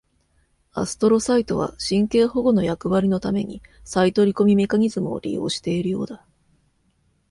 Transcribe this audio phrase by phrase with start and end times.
[0.73, 6.25] アストロサイトは、神経保護の役割のために再取り込みメカニズムを利用しているようだ。